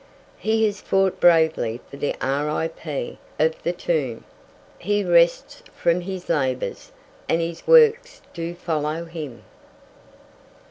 [0.39, 3.19] He has fought bravely for the R.I.P.
[3.39, 4.23] of the tomb.
[4.79, 6.91] He rests from his labours,
[7.29, 9.43] and his works do follow him.